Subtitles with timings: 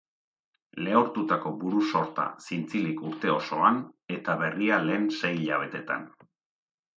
[0.85, 3.77] Lehortutako buru-sorta zintzilik urte osoan,
[4.17, 6.11] eta berria lehen sei hilabeteetan.